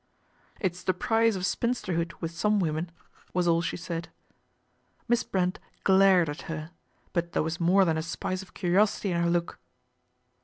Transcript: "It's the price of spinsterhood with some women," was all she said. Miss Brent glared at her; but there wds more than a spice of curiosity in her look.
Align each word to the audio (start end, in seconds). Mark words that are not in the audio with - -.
"It's 0.59 0.81
the 0.81 0.95
price 0.95 1.35
of 1.35 1.43
spinsterhood 1.45 2.13
with 2.21 2.31
some 2.31 2.59
women," 2.59 2.89
was 3.35 3.47
all 3.47 3.61
she 3.61 3.77
said. 3.77 4.09
Miss 5.07 5.23
Brent 5.23 5.59
glared 5.83 6.27
at 6.27 6.41
her; 6.49 6.71
but 7.13 7.33
there 7.33 7.43
wds 7.43 7.59
more 7.59 7.85
than 7.85 7.99
a 7.99 8.01
spice 8.01 8.41
of 8.41 8.55
curiosity 8.55 9.11
in 9.11 9.21
her 9.21 9.29
look. 9.29 9.59